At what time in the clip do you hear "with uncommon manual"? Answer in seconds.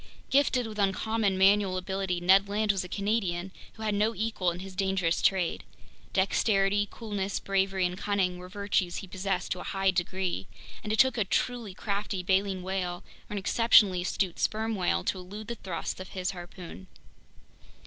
0.65-1.77